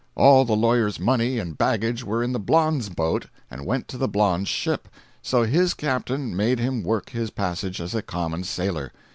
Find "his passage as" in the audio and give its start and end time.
7.11-7.93